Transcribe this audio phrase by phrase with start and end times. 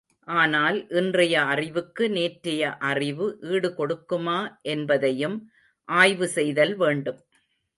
[0.27, 4.39] ஆனால் இன்றைய அறிவுக்கு, நேற்றைய அறிவு ஈடுகொடுக்குமா
[4.67, 5.37] என்பதையும்
[5.89, 7.21] ஆய்வு செய்தல் வேண்டும்.